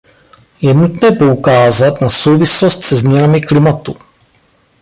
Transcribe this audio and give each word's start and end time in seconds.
Je 0.61 0.73
nutné 0.73 1.11
poukázat 1.11 2.01
na 2.01 2.09
souvislost 2.09 2.83
se 2.83 2.95
změnami 2.95 3.41
klimatu. 3.41 3.95